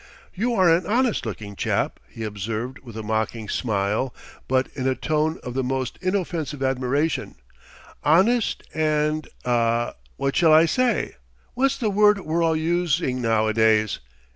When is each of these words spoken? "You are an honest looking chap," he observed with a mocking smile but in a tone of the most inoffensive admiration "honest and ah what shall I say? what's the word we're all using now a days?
"You 0.33 0.55
are 0.55 0.67
an 0.67 0.87
honest 0.87 1.27
looking 1.27 1.55
chap," 1.55 1.99
he 2.09 2.23
observed 2.23 2.79
with 2.79 2.97
a 2.97 3.03
mocking 3.03 3.47
smile 3.47 4.15
but 4.47 4.67
in 4.73 4.87
a 4.87 4.95
tone 4.95 5.37
of 5.43 5.53
the 5.53 5.63
most 5.63 5.99
inoffensive 6.01 6.63
admiration 6.63 7.35
"honest 8.03 8.63
and 8.73 9.27
ah 9.45 9.93
what 10.17 10.35
shall 10.35 10.53
I 10.53 10.65
say? 10.65 11.17
what's 11.53 11.77
the 11.77 11.91
word 11.91 12.19
we're 12.21 12.41
all 12.43 12.55
using 12.55 13.21
now 13.21 13.45
a 13.45 13.53
days? 13.53 13.99